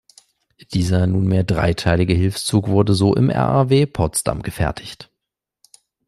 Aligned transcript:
Dieser 0.73 1.05
nunmehr 1.05 1.43
dreiteilige 1.43 2.15
Hilfszug 2.15 2.69
wurde 2.69 2.95
so 2.95 3.13
im 3.13 3.29
Raw 3.29 3.85
Potsdam 3.85 4.41
gefertigt. 4.41 5.11